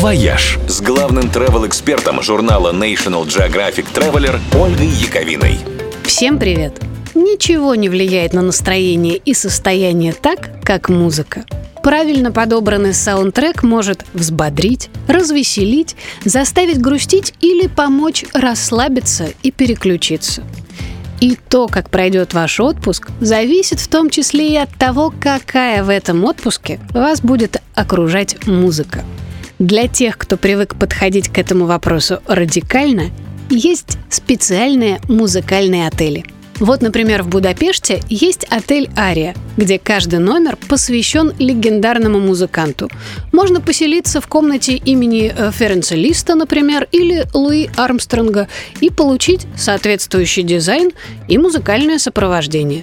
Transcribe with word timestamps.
«Вояж» 0.00 0.58
с 0.66 0.80
главным 0.80 1.24
travel-экспертом 1.24 2.22
журнала 2.22 2.72
National 2.72 3.26
Geographic 3.26 3.84
Traveler 3.92 4.40
Ольгой 4.58 4.86
Яковиной. 4.86 5.58
Всем 6.04 6.38
привет! 6.38 6.80
Ничего 7.14 7.74
не 7.74 7.90
влияет 7.90 8.32
на 8.32 8.40
настроение 8.40 9.18
и 9.18 9.34
состояние 9.34 10.14
так, 10.14 10.64
как 10.64 10.88
музыка. 10.88 11.44
Правильно 11.82 12.32
подобранный 12.32 12.94
саундтрек 12.94 13.62
может 13.62 14.06
взбодрить, 14.14 14.88
развеселить, 15.06 15.96
заставить 16.24 16.80
грустить 16.80 17.34
или 17.42 17.66
помочь 17.66 18.24
расслабиться 18.32 19.28
и 19.42 19.50
переключиться. 19.50 20.44
И 21.20 21.36
то, 21.50 21.68
как 21.68 21.90
пройдет 21.90 22.32
ваш 22.32 22.58
отпуск, 22.58 23.10
зависит 23.20 23.80
в 23.80 23.88
том 23.88 24.08
числе 24.08 24.48
и 24.48 24.56
от 24.56 24.74
того, 24.76 25.12
какая 25.20 25.84
в 25.84 25.90
этом 25.90 26.24
отпуске 26.24 26.80
вас 26.94 27.20
будет 27.20 27.58
окружать 27.74 28.46
музыка. 28.46 29.04
Для 29.60 29.88
тех, 29.88 30.16
кто 30.16 30.38
привык 30.38 30.74
подходить 30.74 31.28
к 31.28 31.36
этому 31.36 31.66
вопросу 31.66 32.20
радикально, 32.26 33.10
есть 33.50 33.98
специальные 34.08 35.02
музыкальные 35.06 35.86
отели. 35.86 36.24
Вот, 36.60 36.80
например, 36.80 37.22
в 37.22 37.28
Будапеште 37.28 38.00
есть 38.08 38.44
отель 38.44 38.88
«Ария», 38.96 39.34
где 39.58 39.78
каждый 39.78 40.18
номер 40.18 40.56
посвящен 40.56 41.34
легендарному 41.38 42.20
музыканту. 42.20 42.88
Можно 43.32 43.60
поселиться 43.60 44.22
в 44.22 44.28
комнате 44.28 44.76
имени 44.76 45.30
э, 45.36 45.50
Ференца 45.52 45.94
Листа, 45.94 46.36
например, 46.36 46.88
или 46.90 47.26
Луи 47.34 47.68
Армстронга 47.76 48.48
и 48.80 48.88
получить 48.88 49.46
соответствующий 49.58 50.42
дизайн 50.42 50.90
и 51.28 51.36
музыкальное 51.36 51.98
сопровождение. 51.98 52.82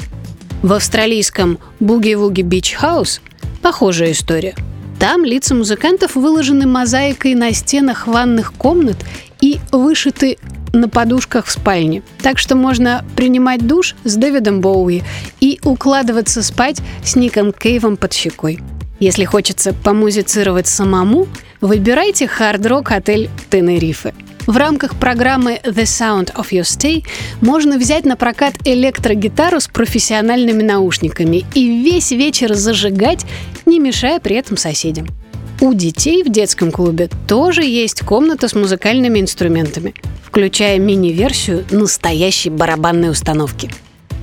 В 0.62 0.74
австралийском 0.74 1.58
Буги-Вуги 1.80 2.42
Бич 2.44 2.74
Хаус 2.74 3.20
похожая 3.64 4.12
история– 4.12 4.54
там 5.00 5.24
лица 5.26 5.54
музыкантов 5.56 6.16
выложены 6.16 6.66
мозаикой 6.66 7.36
на 7.36 7.54
стенах 7.54 8.08
ванных 8.08 8.54
комнат 8.54 8.98
и 9.42 9.60
вышиты 9.72 10.38
на 10.74 10.90
подушках 10.90 11.46
в 11.46 11.52
спальне. 11.52 12.04
Так 12.22 12.40
что 12.40 12.56
можно 12.56 13.06
принимать 13.16 13.66
душ 13.66 13.96
с 14.04 14.16
Дэвидом 14.16 14.62
Боуи 14.62 15.04
и 15.40 15.60
укладываться 15.64 16.44
спать 16.44 16.82
с 17.04 17.16
Ником 17.16 17.54
Кейвом 17.54 17.98
под 17.98 18.14
щекой. 18.14 18.60
Если 19.00 19.26
хочется 19.26 19.74
помузицировать 19.74 20.68
самому, 20.68 21.28
выбирайте 21.62 22.28
хард-рок 22.28 22.92
отель 22.92 23.30
Тенерифе– 23.50 24.14
в 24.48 24.56
рамках 24.56 24.96
программы 24.96 25.60
The 25.64 25.84
Sound 25.84 26.34
of 26.34 26.50
Your 26.52 26.64
Stay 26.64 27.06
можно 27.42 27.78
взять 27.78 28.06
на 28.06 28.16
прокат 28.16 28.56
электрогитару 28.66 29.60
с 29.60 29.68
профессиональными 29.68 30.64
наушниками 30.64 31.46
и 31.54 31.84
весь 31.84 32.12
вечер 32.12 32.56
зажигать, 32.56 33.26
не 33.66 33.80
мешая 33.80 34.20
при 34.20 34.38
этом 34.38 34.58
соседям. 34.58 35.08
У 35.60 35.74
детей 35.74 36.24
в 36.24 36.30
детском 36.30 36.72
клубе 36.72 37.10
тоже 37.28 37.64
есть 37.64 38.02
комната 38.02 38.48
с 38.48 38.56
музыкальными 38.56 39.20
инструментами, 39.20 39.94
включая 40.24 40.80
мини-версию 40.80 41.66
настоящей 41.72 42.50
барабанной 42.50 43.12
установки. 43.12 43.70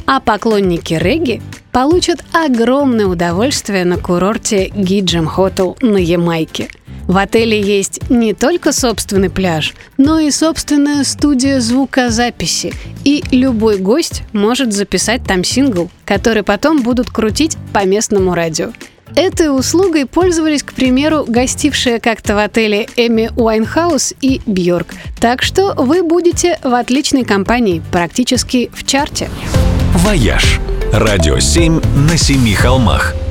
А 0.06 0.20
поклонники 0.20 0.94
регги 0.94 1.42
получат 1.72 2.24
огромное 2.32 3.06
удовольствие 3.06 3.84
на 3.84 3.98
курорте 3.98 4.70
Гиджем 4.74 5.26
Хотел 5.26 5.76
на 5.80 5.98
Ямайке– 5.98 6.68
в 7.06 7.18
отеле 7.18 7.60
есть 7.60 8.10
не 8.10 8.32
только 8.32 8.72
собственный 8.72 9.30
пляж, 9.30 9.74
но 9.98 10.18
и 10.18 10.30
собственная 10.30 11.04
студия 11.04 11.60
звукозаписи. 11.60 12.72
И 13.04 13.22
любой 13.30 13.78
гость 13.78 14.22
может 14.32 14.72
записать 14.72 15.24
там 15.24 15.44
сингл, 15.44 15.90
который 16.04 16.42
потом 16.42 16.82
будут 16.82 17.10
крутить 17.10 17.56
по 17.72 17.84
местному 17.84 18.34
радио. 18.34 18.72
Этой 19.14 19.56
услугой 19.56 20.06
пользовались, 20.06 20.62
к 20.62 20.72
примеру, 20.72 21.24
гостившие 21.28 22.00
как-то 22.00 22.34
в 22.34 22.38
отеле 22.38 22.88
Эми 22.96 23.30
Уайнхаус 23.36 24.14
и 24.20 24.40
Бьорк. 24.46 24.88
Так 25.20 25.42
что 25.42 25.74
вы 25.74 26.02
будете 26.02 26.58
в 26.64 26.74
отличной 26.74 27.24
компании, 27.24 27.82
практически 27.92 28.70
в 28.74 28.84
чарте. 28.84 29.28
«Вояж»– 29.94 30.58
радио 30.92 31.38
7 31.38 31.80
на 32.08 32.16
семи 32.16 32.54
холмах– 32.54 33.14